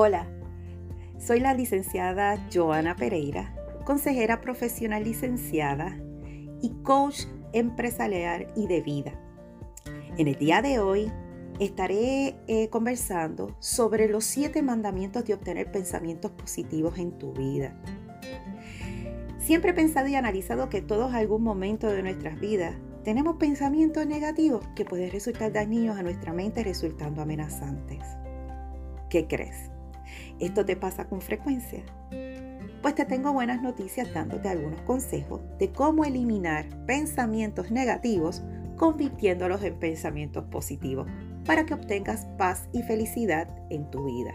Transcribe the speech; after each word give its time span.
Hola, 0.00 0.28
soy 1.18 1.40
la 1.40 1.54
licenciada 1.54 2.46
Joana 2.54 2.94
Pereira, 2.94 3.52
consejera 3.84 4.40
profesional 4.40 5.02
licenciada 5.02 5.98
y 6.62 6.70
coach 6.84 7.22
empresarial 7.52 8.46
y 8.54 8.68
de 8.68 8.80
vida. 8.80 9.20
En 10.16 10.28
el 10.28 10.36
día 10.36 10.62
de 10.62 10.78
hoy 10.78 11.10
estaré 11.58 12.36
eh, 12.46 12.68
conversando 12.68 13.56
sobre 13.58 14.08
los 14.08 14.22
siete 14.22 14.62
mandamientos 14.62 15.24
de 15.24 15.34
obtener 15.34 15.72
pensamientos 15.72 16.30
positivos 16.30 16.96
en 16.98 17.18
tu 17.18 17.32
vida. 17.32 17.74
Siempre 19.40 19.72
he 19.72 19.74
pensado 19.74 20.06
y 20.06 20.14
analizado 20.14 20.68
que 20.68 20.80
todos 20.80 21.12
algún 21.12 21.42
momento 21.42 21.88
de 21.88 22.04
nuestras 22.04 22.38
vidas 22.38 22.76
tenemos 23.02 23.34
pensamientos 23.34 24.06
negativos 24.06 24.64
que 24.76 24.84
pueden 24.84 25.10
resultar 25.10 25.50
dañinos 25.50 25.98
a 25.98 26.04
nuestra 26.04 26.32
mente 26.32 26.62
resultando 26.62 27.20
amenazantes. 27.20 28.04
¿Qué 29.10 29.26
crees? 29.26 29.72
¿Esto 30.40 30.64
te 30.64 30.76
pasa 30.76 31.08
con 31.08 31.20
frecuencia? 31.20 31.82
Pues 32.80 32.94
te 32.94 33.04
tengo 33.04 33.32
buenas 33.32 33.60
noticias 33.60 34.12
dándote 34.14 34.48
algunos 34.48 34.80
consejos 34.82 35.40
de 35.58 35.72
cómo 35.72 36.04
eliminar 36.04 36.66
pensamientos 36.86 37.72
negativos 37.72 38.42
convirtiéndolos 38.76 39.64
en 39.64 39.78
pensamientos 39.80 40.44
positivos 40.44 41.08
para 41.44 41.66
que 41.66 41.74
obtengas 41.74 42.26
paz 42.38 42.68
y 42.72 42.82
felicidad 42.82 43.48
en 43.70 43.90
tu 43.90 44.04
vida. 44.04 44.32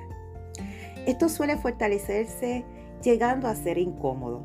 Esto 1.06 1.30
suele 1.30 1.58
fortalecerse 1.58 2.66
llegando 3.02 3.48
a 3.48 3.56
ser 3.56 3.78
incómodo, 3.78 4.44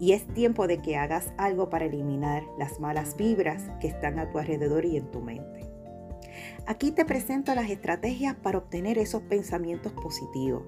y 0.00 0.12
es 0.12 0.26
tiempo 0.28 0.66
de 0.66 0.78
que 0.78 0.96
hagas 0.96 1.32
algo 1.36 1.68
para 1.68 1.84
eliminar 1.84 2.42
las 2.58 2.80
malas 2.80 3.16
vibras 3.16 3.70
que 3.80 3.88
están 3.88 4.18
a 4.18 4.30
tu 4.30 4.38
alrededor 4.38 4.86
y 4.86 4.96
en 4.96 5.10
tu 5.10 5.20
mente. 5.20 5.70
Aquí 6.66 6.90
te 6.90 7.04
presento 7.04 7.54
las 7.54 7.70
estrategias 7.70 8.34
para 8.34 8.58
obtener 8.58 8.98
esos 8.98 9.22
pensamientos 9.22 9.92
positivos. 9.92 10.62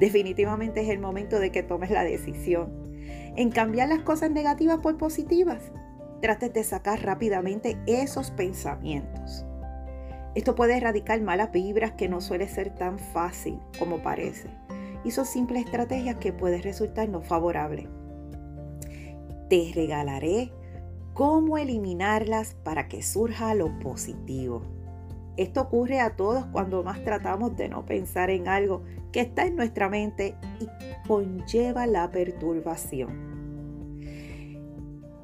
Definitivamente 0.00 0.80
es 0.80 0.88
el 0.88 0.98
momento 0.98 1.38
de 1.38 1.52
que 1.52 1.62
tomes 1.62 1.90
la 1.90 2.04
decisión 2.04 2.70
en 3.36 3.50
cambiar 3.50 3.88
las 3.88 4.02
cosas 4.02 4.30
negativas 4.30 4.78
por 4.78 4.96
positivas. 4.96 5.72
Trates 6.20 6.52
de 6.52 6.64
sacar 6.64 7.02
rápidamente 7.02 7.76
esos 7.86 8.30
pensamientos. 8.30 9.44
Esto 10.34 10.54
puede 10.54 10.76
erradicar 10.76 11.20
malas 11.20 11.52
vibras 11.52 11.92
que 11.92 12.08
no 12.08 12.20
suele 12.20 12.48
ser 12.48 12.74
tan 12.74 12.98
fácil 12.98 13.58
como 13.78 14.02
parece. 14.02 14.48
Y 15.04 15.10
son 15.10 15.26
simples 15.26 15.64
estrategias 15.64 16.16
que 16.16 16.32
pueden 16.32 16.62
resultar 16.62 17.08
no 17.08 17.22
favorables 17.22 17.88
te 19.52 19.70
regalaré 19.74 20.50
cómo 21.12 21.58
eliminarlas 21.58 22.56
para 22.64 22.88
que 22.88 23.02
surja 23.02 23.54
lo 23.54 23.78
positivo. 23.80 24.62
Esto 25.36 25.62
ocurre 25.62 26.00
a 26.00 26.16
todos 26.16 26.44
cuando 26.46 26.82
más 26.82 27.02
tratamos 27.04 27.56
de 27.56 27.68
no 27.68 27.86
pensar 27.86 28.30
en 28.30 28.48
algo 28.48 28.82
que 29.12 29.20
está 29.20 29.46
en 29.46 29.56
nuestra 29.56 29.88
mente 29.88 30.36
y 30.60 30.68
conlleva 31.08 31.86
la 31.86 32.10
perturbación. 32.10 33.32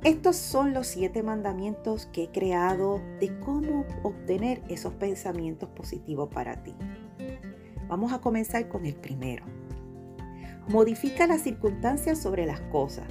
Estos 0.04 0.36
son 0.36 0.72
los 0.72 0.86
siete 0.86 1.22
mandamientos 1.22 2.06
que 2.06 2.24
he 2.24 2.30
creado 2.30 3.02
de 3.20 3.36
cómo 3.40 3.84
obtener 4.02 4.62
esos 4.68 4.94
pensamientos 4.94 5.68
positivos 5.70 6.28
para 6.32 6.62
ti. 6.62 6.74
Vamos 7.88 8.12
a 8.12 8.20
comenzar 8.20 8.68
con 8.68 8.86
el 8.86 8.94
primero. 8.94 9.44
Modifica 10.68 11.26
las 11.26 11.42
circunstancias 11.42 12.18
sobre 12.18 12.46
las 12.46 12.60
cosas. 12.60 13.06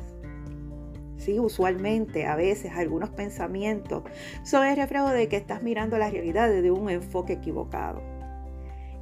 Sí, 1.27 1.39
usualmente, 1.39 2.25
a 2.25 2.37
veces, 2.37 2.71
algunos 2.73 3.09
pensamientos 3.09 4.03
son 4.43 4.65
el 4.65 4.77
reflejo 4.77 5.09
de 5.09 5.27
que 5.27 5.35
estás 5.35 5.61
mirando 5.61 5.97
la 5.97 6.09
realidad 6.09 6.47
desde 6.47 6.71
un 6.71 6.89
enfoque 6.89 7.33
equivocado. 7.33 8.01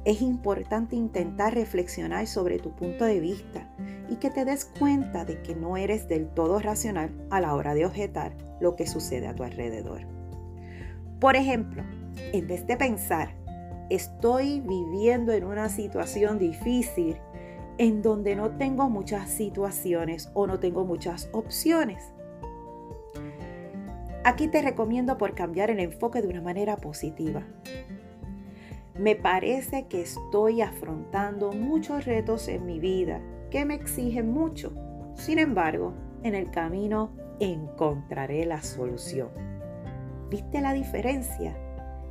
Es 0.04 0.20
importante 0.22 0.96
intentar 0.96 1.54
reflexionar 1.54 2.26
sobre 2.26 2.58
tu 2.58 2.74
punto 2.74 3.04
de 3.04 3.20
vista 3.20 3.72
y 4.08 4.16
que 4.16 4.30
te 4.30 4.44
des 4.44 4.64
cuenta 4.64 5.24
de 5.24 5.40
que 5.40 5.54
no 5.54 5.76
eres 5.76 6.08
del 6.08 6.26
todo 6.26 6.58
racional 6.58 7.12
a 7.30 7.40
la 7.40 7.54
hora 7.54 7.74
de 7.74 7.86
objetar 7.86 8.36
lo 8.60 8.74
que 8.74 8.88
sucede 8.88 9.28
a 9.28 9.34
tu 9.36 9.44
alrededor. 9.44 10.00
Por 11.20 11.36
ejemplo, 11.36 11.84
en 12.32 12.48
vez 12.48 12.66
de 12.66 12.76
pensar, 12.76 13.36
estoy 13.88 14.62
viviendo 14.62 15.32
en 15.32 15.44
una 15.44 15.68
situación 15.68 16.40
difícil 16.40 17.18
en 17.78 18.02
donde 18.02 18.34
no 18.34 18.50
tengo 18.50 18.90
muchas 18.90 19.30
situaciones 19.30 20.28
o 20.34 20.48
no 20.48 20.58
tengo 20.58 20.84
muchas 20.84 21.28
opciones. 21.32 22.15
Aquí 24.26 24.48
te 24.48 24.60
recomiendo 24.60 25.18
por 25.18 25.36
cambiar 25.36 25.70
el 25.70 25.78
enfoque 25.78 26.20
de 26.20 26.26
una 26.26 26.40
manera 26.40 26.78
positiva. 26.78 27.44
Me 28.98 29.14
parece 29.14 29.86
que 29.86 30.02
estoy 30.02 30.62
afrontando 30.62 31.52
muchos 31.52 32.06
retos 32.06 32.48
en 32.48 32.66
mi 32.66 32.80
vida 32.80 33.20
que 33.52 33.64
me 33.64 33.74
exigen 33.74 34.32
mucho. 34.32 34.72
Sin 35.14 35.38
embargo, 35.38 35.94
en 36.24 36.34
el 36.34 36.50
camino 36.50 37.12
encontraré 37.38 38.44
la 38.46 38.62
solución. 38.62 39.28
¿Viste 40.28 40.60
la 40.60 40.72
diferencia? 40.72 41.56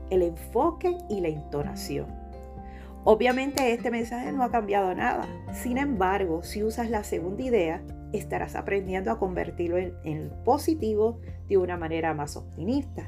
El 0.09 0.21
enfoque 0.21 0.95
y 1.09 1.19
la 1.19 1.27
entonación. 1.27 2.14
Obviamente 3.07 3.71
este 3.71 3.91
mensaje 3.91 4.31
no 4.31 4.41
ha 4.41 4.49
cambiado 4.49 4.95
nada. 4.95 5.27
Sin 5.53 5.77
embargo, 5.77 6.41
si 6.41 6.63
usas 6.63 6.89
la 6.89 7.03
segunda 7.03 7.43
idea, 7.43 7.83
estarás 8.13 8.55
aprendiendo 8.55 9.11
a 9.11 9.19
convertirlo 9.19 9.77
en, 9.77 10.31
positivo 10.43 11.19
de 11.47 11.57
una 11.57 11.77
manera 11.77 12.15
más 12.15 12.35
optimista. 12.35 13.07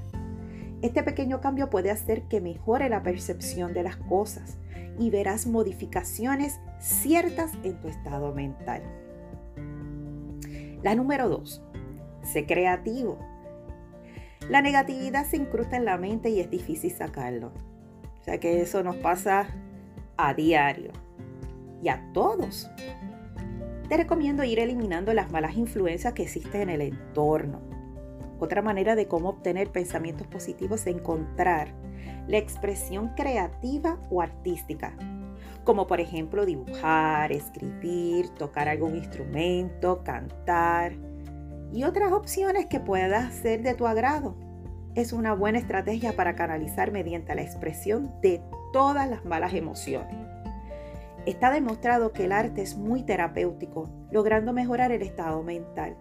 Este 0.84 1.02
pequeño 1.02 1.42
cambio 1.42 1.72
puede 1.72 1.90
hacer 1.90 2.28
que 2.28 2.42
mejore 2.42 2.90
la 2.90 3.02
percepción 3.02 3.74
de 3.74 3.82
las 3.82 3.98
cosas 3.98 4.60
y 5.00 5.10
verás 5.10 5.48
modificaciones 5.48 6.60
ciertas 6.80 7.54
en 7.64 7.82
tu 7.82 7.88
estado 7.88 8.36
mental. 8.36 8.84
La 10.84 10.94
número 10.94 11.28
2. 11.28 11.64
Sé 12.22 12.46
creativo. 12.46 13.18
La 14.48 14.62
negatividad 14.62 15.26
se 15.26 15.38
incrusta 15.38 15.76
en 15.76 15.86
la 15.86 15.98
mente 15.98 16.30
y 16.30 16.40
es 16.40 16.52
difícil 16.52 16.92
sacarlo. 16.92 17.52
O 18.22 18.24
sea 18.24 18.40
que 18.40 18.62
eso 18.62 18.84
nos 18.84 18.98
pasa 18.98 19.48
a 20.18 20.34
diario 20.34 20.92
y 21.82 21.90
a 21.90 22.12
todos. 22.14 22.70
Te 23.90 23.98
recomiendo 23.98 24.44
ir 24.44 24.60
eliminando 24.60 25.14
las 25.14 25.32
malas 25.32 25.56
influencias 25.56 26.14
que 26.14 26.24
existen 26.24 26.64
en 26.64 26.70
el 26.70 26.82
entorno. 26.82 27.62
Otra 28.40 28.62
manera 28.62 28.96
de 28.96 29.08
cómo 29.08 29.30
obtener 29.30 29.72
pensamientos 29.72 30.28
positivos 30.28 30.82
es 30.82 30.96
encontrar 30.96 31.74
la 32.28 32.38
expresión 32.38 33.10
creativa 33.16 33.98
o 34.10 34.22
artística, 34.22 34.96
como 35.64 35.88
por 35.88 36.00
ejemplo 36.02 36.46
dibujar, 36.46 37.32
escribir, 37.32 38.30
tocar 38.30 38.68
algún 38.68 38.96
instrumento, 38.96 40.04
cantar 40.04 40.94
y 41.74 41.84
otras 41.84 42.12
opciones 42.12 42.68
que 42.68 42.80
puedas 42.80 43.34
ser 43.34 43.64
de 43.64 43.74
tu 43.74 43.88
agrado. 43.88 44.36
Es 44.96 45.14
una 45.14 45.34
buena 45.34 45.60
estrategia 45.60 46.14
para 46.14 46.36
canalizar 46.36 46.92
mediante 46.92 47.36
la 47.36 47.42
expresión 47.42 48.12
de 48.22 48.42
todas 48.72 49.10
las 49.10 49.26
malas 49.26 49.54
emociones. 49.54 50.16
Está 51.26 51.52
demostrado 51.52 52.14
que 52.14 52.26
el 52.26 52.32
arte 52.32 52.62
es 52.62 52.78
muy 52.78 53.04
terapéutico, 53.04 53.90
logrando 54.12 54.54
mejorar 54.54 54.94
el 54.94 55.02
estado 55.02 55.44
mental. 55.44 55.98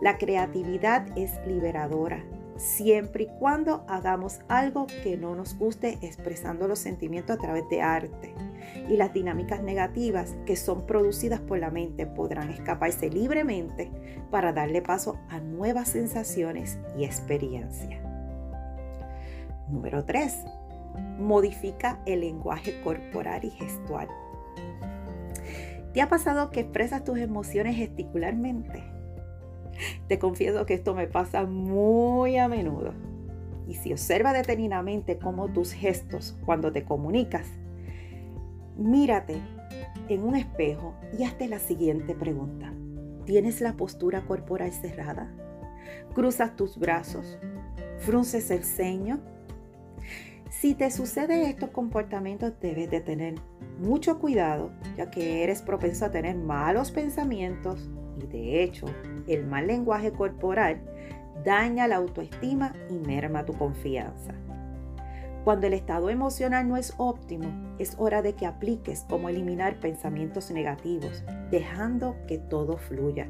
La 0.00 0.18
creatividad 0.18 1.06
es 1.16 1.38
liberadora, 1.46 2.24
siempre 2.56 3.24
y 3.24 3.26
cuando 3.38 3.84
hagamos 3.88 4.40
algo 4.48 4.86
que 5.04 5.16
no 5.16 5.36
nos 5.36 5.56
guste 5.56 5.98
expresando 6.02 6.66
los 6.66 6.80
sentimientos 6.80 7.36
a 7.36 7.40
través 7.40 7.68
de 7.68 7.80
arte. 7.80 8.34
Y 8.88 8.96
las 8.96 9.12
dinámicas 9.12 9.62
negativas 9.62 10.34
que 10.46 10.56
son 10.56 10.84
producidas 10.84 11.40
por 11.40 11.58
la 11.58 11.70
mente 11.70 12.04
podrán 12.04 12.50
escaparse 12.50 13.08
libremente 13.08 13.90
para 14.32 14.52
darle 14.52 14.82
paso 14.82 15.16
a 15.28 15.38
nuevas 15.38 15.90
sensaciones 15.90 16.76
y 16.98 17.04
experiencias. 17.04 18.00
Número 19.68 20.04
3 20.04 20.44
modifica 21.18 22.00
el 22.06 22.20
lenguaje 22.20 22.80
corporal 22.82 23.44
y 23.44 23.50
gestual. 23.50 24.08
¿Te 25.92 26.02
ha 26.02 26.08
pasado 26.08 26.50
que 26.50 26.60
expresas 26.60 27.04
tus 27.04 27.18
emociones 27.18 27.76
gesticularmente? 27.76 28.82
Te 30.08 30.18
confieso 30.18 30.66
que 30.66 30.74
esto 30.74 30.94
me 30.94 31.06
pasa 31.06 31.44
muy 31.44 32.36
a 32.36 32.48
menudo. 32.48 32.92
Y 33.66 33.74
si 33.74 33.92
observa 33.92 34.32
detenidamente 34.32 35.18
cómo 35.18 35.48
tus 35.48 35.72
gestos 35.72 36.36
cuando 36.44 36.70
te 36.70 36.84
comunicas, 36.84 37.46
mírate 38.76 39.40
en 40.08 40.22
un 40.22 40.36
espejo 40.36 40.94
y 41.18 41.24
hazte 41.24 41.48
la 41.48 41.58
siguiente 41.58 42.14
pregunta. 42.14 42.72
¿Tienes 43.24 43.60
la 43.60 43.72
postura 43.72 44.24
corporal 44.26 44.72
cerrada? 44.72 45.32
¿Cruzas 46.14 46.54
tus 46.56 46.78
brazos? 46.78 47.38
¿Frunces 47.98 48.50
el 48.50 48.62
ceño? 48.62 49.20
Si 50.60 50.74
te 50.74 50.90
sucede 50.90 51.50
estos 51.50 51.68
comportamientos 51.68 52.54
debes 52.62 52.90
de 52.90 53.02
tener 53.02 53.34
mucho 53.78 54.18
cuidado 54.18 54.70
ya 54.96 55.10
que 55.10 55.44
eres 55.44 55.60
propenso 55.60 56.06
a 56.06 56.10
tener 56.10 56.34
malos 56.34 56.90
pensamientos 56.90 57.90
y 58.18 58.26
de 58.26 58.62
hecho 58.62 58.86
el 59.28 59.46
mal 59.46 59.66
lenguaje 59.66 60.12
corporal 60.12 60.80
daña 61.44 61.86
la 61.86 61.96
autoestima 61.96 62.74
y 62.88 62.94
merma 62.94 63.44
tu 63.44 63.52
confianza. 63.52 64.32
Cuando 65.44 65.66
el 65.66 65.74
estado 65.74 66.08
emocional 66.08 66.66
no 66.66 66.78
es 66.78 66.94
óptimo, 66.96 67.76
es 67.78 67.94
hora 67.98 68.22
de 68.22 68.32
que 68.32 68.46
apliques 68.46 69.04
cómo 69.10 69.28
eliminar 69.28 69.78
pensamientos 69.78 70.50
negativos, 70.50 71.22
dejando 71.50 72.16
que 72.26 72.38
todo 72.38 72.78
fluya. 72.78 73.28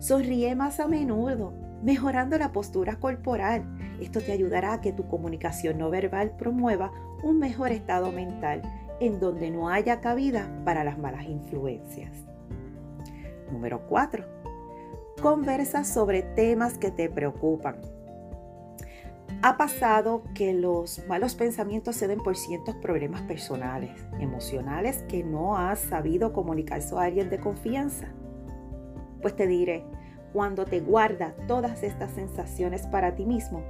Sonríe 0.00 0.56
más 0.56 0.80
a 0.80 0.88
menudo, 0.88 1.52
mejorando 1.82 2.38
la 2.38 2.52
postura 2.52 2.96
corporal. 2.96 3.64
Esto 4.02 4.20
te 4.20 4.32
ayudará 4.32 4.72
a 4.72 4.80
que 4.80 4.92
tu 4.92 5.06
comunicación 5.06 5.78
no 5.78 5.88
verbal 5.88 6.32
promueva 6.36 6.90
un 7.22 7.38
mejor 7.38 7.70
estado 7.70 8.10
mental 8.10 8.60
en 8.98 9.20
donde 9.20 9.52
no 9.52 9.68
haya 9.68 10.00
cabida 10.00 10.50
para 10.64 10.82
las 10.82 10.98
malas 10.98 11.24
influencias. 11.26 12.10
Número 13.52 13.86
4. 13.88 14.24
Conversa 15.22 15.84
sobre 15.84 16.22
temas 16.22 16.78
que 16.78 16.90
te 16.90 17.08
preocupan. 17.08 17.76
Ha 19.40 19.56
pasado 19.56 20.24
que 20.34 20.52
los 20.52 21.06
malos 21.06 21.36
pensamientos 21.36 21.94
se 21.94 22.08
den 22.08 22.18
por 22.18 22.36
ciertos 22.36 22.74
problemas 22.76 23.22
personales, 23.22 23.92
emocionales 24.18 25.04
que 25.08 25.22
no 25.22 25.56
has 25.56 25.78
sabido 25.78 26.32
comunicarse 26.32 26.96
a 26.96 27.02
alguien 27.02 27.30
de 27.30 27.38
confianza. 27.38 28.08
Pues 29.20 29.36
te 29.36 29.46
diré, 29.46 29.84
cuando 30.32 30.64
te 30.64 30.80
guardas 30.80 31.34
todas 31.46 31.82
estas 31.82 32.12
sensaciones 32.12 32.86
para 32.86 33.14
ti 33.14 33.26
mismo, 33.26 33.62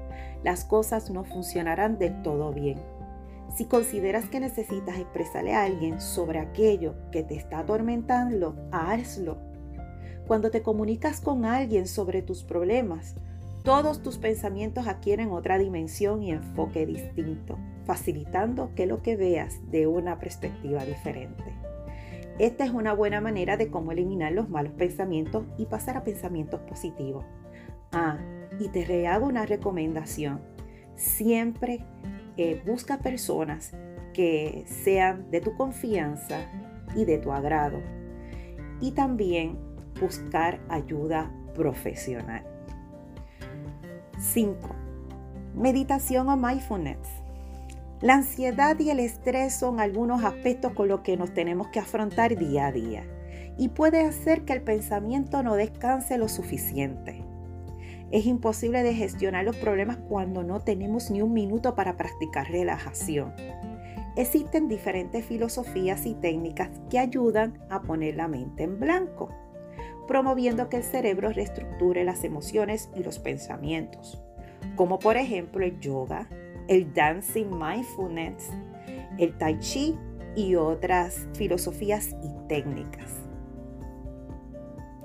las 0.44 0.64
cosas 0.64 1.10
no 1.10 1.24
funcionarán 1.24 1.98
del 1.98 2.22
todo 2.22 2.52
bien. 2.52 2.80
Si 3.56 3.66
consideras 3.66 4.26
que 4.26 4.40
necesitas 4.40 4.98
expresarle 4.98 5.54
a 5.54 5.64
alguien 5.64 6.00
sobre 6.00 6.38
aquello 6.38 6.94
que 7.10 7.22
te 7.22 7.34
está 7.34 7.58
atormentando, 7.58 8.56
hazlo. 8.70 9.36
Cuando 10.26 10.50
te 10.50 10.62
comunicas 10.62 11.20
con 11.20 11.44
alguien 11.44 11.86
sobre 11.86 12.22
tus 12.22 12.44
problemas, 12.44 13.14
todos 13.62 14.02
tus 14.02 14.18
pensamientos 14.18 14.86
adquieren 14.86 15.30
otra 15.30 15.58
dimensión 15.58 16.22
y 16.22 16.32
enfoque 16.32 16.86
distinto, 16.86 17.58
facilitando 17.84 18.70
que 18.74 18.86
lo 18.86 19.02
que 19.02 19.16
veas 19.16 19.54
de 19.70 19.86
una 19.86 20.18
perspectiva 20.18 20.84
diferente. 20.84 21.44
Esta 22.38 22.64
es 22.64 22.70
una 22.70 22.92
buena 22.94 23.20
manera 23.20 23.56
de 23.56 23.70
cómo 23.70 23.92
eliminar 23.92 24.32
los 24.32 24.48
malos 24.48 24.72
pensamientos 24.72 25.44
y 25.58 25.66
pasar 25.66 25.96
a 25.96 26.04
pensamientos 26.04 26.60
positivos. 26.62 27.24
Ah, 27.92 28.18
y 28.58 28.68
te 28.68 28.84
rehago 28.84 29.26
una 29.26 29.46
recomendación. 29.46 30.40
Siempre 30.94 31.84
eh, 32.36 32.62
busca 32.66 32.98
personas 32.98 33.72
que 34.14 34.64
sean 34.66 35.30
de 35.30 35.40
tu 35.40 35.54
confianza 35.56 36.40
y 36.94 37.04
de 37.04 37.18
tu 37.18 37.32
agrado. 37.32 37.80
Y 38.80 38.92
también 38.92 39.58
buscar 40.00 40.60
ayuda 40.68 41.30
profesional. 41.54 42.44
5. 44.18 44.56
Meditación 45.54 46.28
o 46.28 46.36
mindfulness. 46.36 47.21
La 48.02 48.14
ansiedad 48.14 48.78
y 48.80 48.90
el 48.90 49.00
estrés 49.00 49.54
son 49.54 49.80
algunos 49.80 50.24
aspectos 50.24 50.72
con 50.72 50.88
los 50.88 51.00
que 51.00 51.16
nos 51.16 51.32
tenemos 51.32 51.68
que 51.68 51.78
afrontar 51.78 52.36
día 52.36 52.66
a 52.66 52.72
día 52.72 53.04
y 53.56 53.68
puede 53.68 54.00
hacer 54.00 54.44
que 54.44 54.52
el 54.52 54.62
pensamiento 54.62 55.42
no 55.42 55.54
descanse 55.54 56.18
lo 56.18 56.28
suficiente. 56.28 57.24
Es 58.10 58.26
imposible 58.26 58.82
de 58.82 58.94
gestionar 58.94 59.44
los 59.44 59.56
problemas 59.56 59.98
cuando 60.08 60.42
no 60.42 60.60
tenemos 60.60 61.10
ni 61.10 61.22
un 61.22 61.32
minuto 61.32 61.74
para 61.74 61.96
practicar 61.96 62.50
relajación. 62.50 63.32
Existen 64.16 64.68
diferentes 64.68 65.24
filosofías 65.24 66.04
y 66.04 66.14
técnicas 66.14 66.68
que 66.90 66.98
ayudan 66.98 67.62
a 67.70 67.82
poner 67.82 68.16
la 68.16 68.28
mente 68.28 68.64
en 68.64 68.78
blanco 68.78 69.30
promoviendo 70.06 70.68
que 70.68 70.78
el 70.78 70.82
cerebro 70.82 71.30
reestructure 71.30 72.04
las 72.04 72.24
emociones 72.24 72.90
y 72.94 73.02
los 73.02 73.18
pensamientos, 73.18 74.20
como 74.76 74.98
por 74.98 75.16
ejemplo 75.16 75.64
el 75.64 75.78
yoga, 75.80 76.28
el 76.68 76.92
dancing 76.92 77.50
mindfulness, 77.50 78.50
el 79.18 79.36
tai 79.38 79.58
chi 79.58 79.96
y 80.34 80.54
otras 80.54 81.26
filosofías 81.34 82.16
y 82.22 82.48
técnicas. 82.48 83.10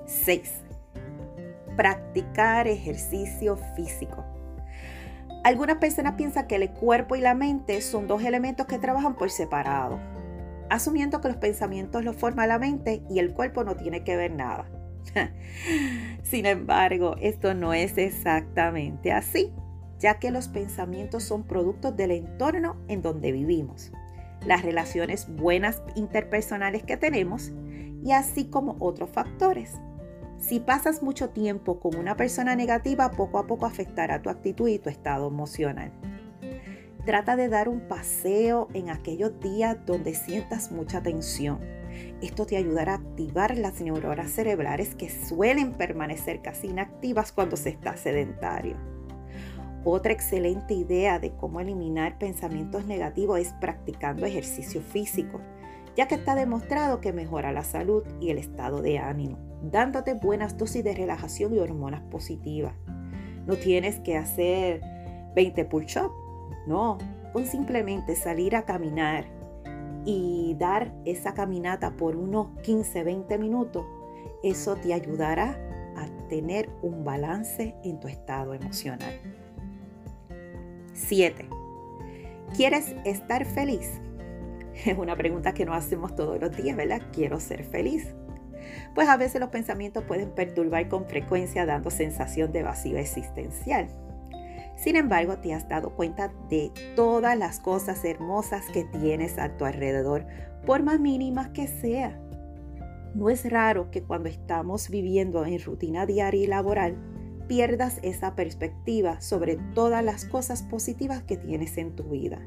6. 0.06 0.62
Practicar 1.76 2.66
ejercicio 2.66 3.56
físico. 3.76 4.24
Algunas 5.44 5.76
personas 5.76 6.14
piensan 6.14 6.46
que 6.46 6.56
el 6.56 6.70
cuerpo 6.70 7.14
y 7.14 7.20
la 7.20 7.34
mente 7.34 7.80
son 7.80 8.06
dos 8.06 8.24
elementos 8.24 8.66
que 8.66 8.78
trabajan 8.78 9.14
por 9.14 9.30
separado, 9.30 10.00
asumiendo 10.68 11.20
que 11.20 11.28
los 11.28 11.36
pensamientos 11.36 12.04
los 12.04 12.16
forma 12.16 12.46
la 12.46 12.58
mente 12.58 13.02
y 13.08 13.18
el 13.18 13.32
cuerpo 13.32 13.64
no 13.64 13.76
tiene 13.76 14.02
que 14.02 14.16
ver 14.16 14.32
nada. 14.32 14.68
Sin 16.22 16.46
embargo, 16.46 17.16
esto 17.20 17.54
no 17.54 17.72
es 17.72 17.96
exactamente 17.98 19.12
así, 19.12 19.52
ya 19.98 20.18
que 20.18 20.30
los 20.30 20.48
pensamientos 20.48 21.24
son 21.24 21.44
productos 21.44 21.96
del 21.96 22.12
entorno 22.12 22.76
en 22.88 23.02
donde 23.02 23.32
vivimos, 23.32 23.92
las 24.46 24.62
relaciones 24.62 25.28
buenas 25.28 25.82
interpersonales 25.94 26.82
que 26.82 26.96
tenemos 26.96 27.52
y 28.04 28.12
así 28.12 28.46
como 28.46 28.76
otros 28.78 29.10
factores. 29.10 29.74
Si 30.38 30.60
pasas 30.60 31.02
mucho 31.02 31.30
tiempo 31.30 31.80
con 31.80 31.96
una 31.96 32.16
persona 32.16 32.54
negativa, 32.54 33.10
poco 33.10 33.38
a 33.38 33.46
poco 33.46 33.66
afectará 33.66 34.22
tu 34.22 34.30
actitud 34.30 34.68
y 34.68 34.78
tu 34.78 34.88
estado 34.88 35.26
emocional. 35.26 35.92
Trata 37.04 37.34
de 37.36 37.48
dar 37.48 37.68
un 37.68 37.80
paseo 37.88 38.68
en 38.74 38.90
aquellos 38.90 39.40
días 39.40 39.78
donde 39.84 40.14
sientas 40.14 40.70
mucha 40.70 41.02
tensión 41.02 41.58
esto 42.20 42.46
te 42.46 42.56
ayudará 42.56 42.92
a 42.92 42.96
activar 42.96 43.56
las 43.56 43.80
neuronas 43.80 44.30
cerebrales 44.30 44.94
que 44.94 45.08
suelen 45.08 45.74
permanecer 45.74 46.42
casi 46.42 46.68
inactivas 46.68 47.32
cuando 47.32 47.56
se 47.56 47.70
está 47.70 47.96
sedentario. 47.96 48.76
Otra 49.84 50.12
excelente 50.12 50.74
idea 50.74 51.18
de 51.18 51.30
cómo 51.32 51.60
eliminar 51.60 52.18
pensamientos 52.18 52.84
negativos 52.86 53.38
es 53.38 53.52
practicando 53.54 54.26
ejercicio 54.26 54.80
físico, 54.80 55.40
ya 55.96 56.08
que 56.08 56.16
está 56.16 56.34
demostrado 56.34 57.00
que 57.00 57.12
mejora 57.12 57.52
la 57.52 57.64
salud 57.64 58.04
y 58.20 58.30
el 58.30 58.38
estado 58.38 58.82
de 58.82 58.98
ánimo, 58.98 59.38
dándote 59.62 60.14
buenas 60.14 60.56
dosis 60.56 60.84
de 60.84 60.94
relajación 60.94 61.54
y 61.54 61.58
hormonas 61.58 62.02
positivas. 62.02 62.74
No 63.46 63.56
tienes 63.56 64.00
que 64.00 64.16
hacer 64.16 64.80
20 65.34 65.64
push-ups, 65.64 66.14
no, 66.66 66.98
con 67.32 67.46
simplemente 67.46 68.14
salir 68.14 68.56
a 68.56 68.64
caminar, 68.64 69.38
y 70.04 70.54
dar 70.58 70.94
esa 71.04 71.34
caminata 71.34 71.94
por 71.96 72.16
unos 72.16 72.58
15, 72.62 73.04
20 73.04 73.36
minutos, 73.36 73.84
eso 74.42 74.76
te 74.76 74.94
ayudará 74.94 75.58
a 75.96 76.06
tener 76.28 76.70
un 76.80 77.04
balance 77.04 77.74
en 77.84 78.00
tu 78.00 78.08
estado 78.08 78.54
emocional. 78.54 79.20
7. 80.98 81.48
¿Quieres 82.56 82.94
estar 83.04 83.44
feliz? 83.44 84.00
Es 84.84 84.96
una 84.96 85.16
pregunta 85.16 85.54
que 85.54 85.64
nos 85.64 85.76
hacemos 85.76 86.14
todos 86.14 86.40
los 86.40 86.56
días, 86.56 86.76
¿verdad? 86.76 87.02
Quiero 87.12 87.40
ser 87.40 87.64
feliz. 87.64 88.14
Pues 88.94 89.08
a 89.08 89.16
veces 89.16 89.40
los 89.40 89.50
pensamientos 89.50 90.04
pueden 90.04 90.30
perturbar 90.30 90.88
con 90.88 91.06
frecuencia 91.06 91.66
dando 91.66 91.90
sensación 91.90 92.52
de 92.52 92.62
vacío 92.62 92.98
existencial. 92.98 93.88
Sin 94.76 94.96
embargo, 94.96 95.38
te 95.38 95.54
has 95.54 95.68
dado 95.68 95.96
cuenta 95.96 96.32
de 96.48 96.70
todas 96.94 97.36
las 97.36 97.58
cosas 97.58 98.04
hermosas 98.04 98.64
que 98.72 98.84
tienes 98.84 99.38
a 99.38 99.56
tu 99.56 99.64
alrededor, 99.64 100.26
por 100.64 100.82
más 100.82 101.00
mínimas 101.00 101.48
que 101.48 101.66
sean. 101.66 102.20
No 103.14 103.30
es 103.30 103.50
raro 103.50 103.90
que 103.90 104.02
cuando 104.02 104.28
estamos 104.28 104.90
viviendo 104.90 105.44
en 105.44 105.60
rutina 105.60 106.06
diaria 106.06 106.44
y 106.44 106.46
laboral, 106.46 106.96
pierdas 107.48 107.98
esa 108.02 108.36
perspectiva 108.36 109.20
sobre 109.20 109.56
todas 109.74 110.04
las 110.04 110.24
cosas 110.26 110.62
positivas 110.62 111.22
que 111.22 111.36
tienes 111.36 111.78
en 111.78 111.96
tu 111.96 112.04
vida. 112.04 112.38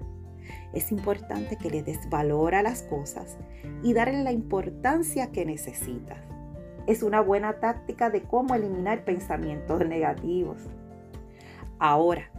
Es 0.73 0.91
importante 0.91 1.57
que 1.57 1.69
le 1.69 1.83
des 1.83 2.09
valor 2.09 2.55
a 2.55 2.63
las 2.63 2.83
cosas 2.83 3.37
y 3.83 3.93
darle 3.93 4.23
la 4.23 4.31
importancia 4.31 5.31
que 5.31 5.45
necesitas. 5.45 6.19
Es 6.87 7.03
una 7.03 7.21
buena 7.21 7.59
táctica 7.59 8.09
de 8.09 8.23
cómo 8.23 8.55
eliminar 8.55 9.03
pensamientos 9.03 9.85
negativos. 9.85 10.57
Ahora, 11.79 12.31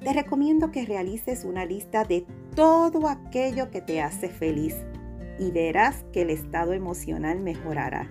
te 0.00 0.12
recomiendo 0.12 0.70
que 0.70 0.84
realices 0.84 1.44
una 1.44 1.64
lista 1.64 2.04
de 2.04 2.26
todo 2.54 3.08
aquello 3.08 3.70
que 3.70 3.80
te 3.80 4.02
hace 4.02 4.28
feliz 4.28 4.76
y 5.38 5.50
verás 5.50 6.04
que 6.12 6.22
el 6.22 6.30
estado 6.30 6.74
emocional 6.74 7.40
mejorará. 7.40 8.10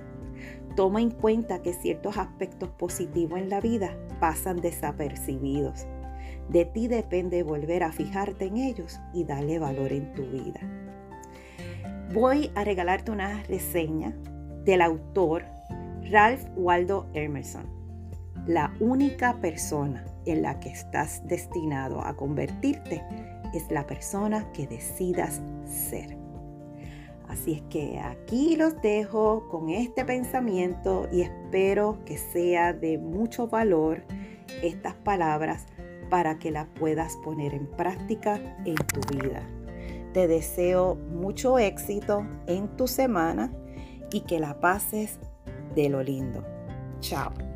Toma 0.75 1.01
en 1.01 1.11
cuenta 1.11 1.61
que 1.61 1.73
ciertos 1.73 2.17
aspectos 2.17 2.69
positivos 2.69 3.39
en 3.39 3.49
la 3.49 3.61
vida 3.61 3.95
pasan 4.19 4.61
desapercibidos. 4.61 5.85
De 6.49 6.65
ti 6.65 6.87
depende 6.87 7.43
volver 7.43 7.83
a 7.83 7.91
fijarte 7.91 8.45
en 8.45 8.57
ellos 8.57 8.99
y 9.13 9.23
darle 9.23 9.59
valor 9.59 9.91
en 9.93 10.13
tu 10.13 10.23
vida. 10.23 10.59
Voy 12.13 12.51
a 12.55 12.63
regalarte 12.63 13.11
una 13.11 13.43
reseña 13.43 14.13
del 14.65 14.81
autor 14.81 15.45
Ralph 16.09 16.43
Waldo 16.55 17.07
Emerson, 17.13 17.65
la 18.47 18.73
única 18.79 19.39
persona 19.39 20.03
en 20.25 20.41
la 20.41 20.59
que 20.59 20.69
estás 20.69 21.25
destinado 21.27 22.01
a 22.01 22.15
convertirte 22.15 23.01
es 23.53 23.69
la 23.71 23.87
persona 23.87 24.51
que 24.51 24.67
decidas 24.67 25.41
ser. 25.65 26.22
Así 27.33 27.53
es 27.53 27.61
que 27.63 27.99
aquí 27.99 28.55
los 28.55 28.79
dejo 28.83 29.47
con 29.49 29.71
este 29.71 30.05
pensamiento 30.05 31.09
y 31.11 31.21
espero 31.21 31.97
que 32.05 32.15
sea 32.15 32.73
de 32.73 32.99
mucho 32.99 33.47
valor 33.47 34.03
estas 34.61 34.93
palabras 34.93 35.65
para 36.11 36.37
que 36.37 36.51
la 36.51 36.67
puedas 36.75 37.17
poner 37.17 37.55
en 37.55 37.65
práctica 37.71 38.39
en 38.65 38.75
tu 38.75 39.01
vida. 39.17 39.49
Te 40.13 40.27
deseo 40.27 40.93
mucho 40.93 41.57
éxito 41.57 42.23
en 42.45 42.67
tu 42.77 42.87
semana 42.87 43.51
y 44.11 44.21
que 44.21 44.39
la 44.39 44.59
pases 44.59 45.17
de 45.73 45.89
lo 45.89 46.03
lindo. 46.03 46.45
Chao. 46.99 47.52